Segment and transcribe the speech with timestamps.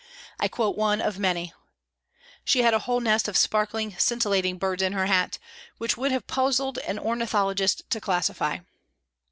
[0.39, 1.53] I quote one of many:
[2.43, 5.37] "She had a whole nest of sparkling, scintillating birds in her hat,
[5.77, 8.57] which would have puzzled an ornithologist to classify."